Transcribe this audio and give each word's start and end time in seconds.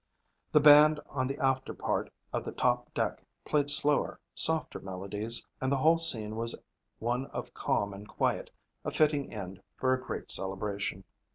The 0.51 0.59
band 0.59 0.99
on 1.05 1.27
the 1.27 1.37
after 1.37 1.75
part 1.75 2.11
of 2.33 2.43
the 2.43 2.51
top 2.51 2.91
deck 2.91 3.23
played 3.45 3.69
slower, 3.69 4.19
softer 4.33 4.79
melodies 4.79 5.45
and 5.61 5.71
the 5.71 5.77
whole 5.77 5.99
scene 5.99 6.35
was 6.35 6.57
one 6.97 7.27
of 7.27 7.53
calm 7.53 7.93
and 7.93 8.07
quiet, 8.07 8.49
a 8.83 8.89
fitting 8.89 9.31
end 9.31 9.61
for 9.77 9.93
a 9.93 10.01
great 10.01 10.31
celebration. 10.31 11.03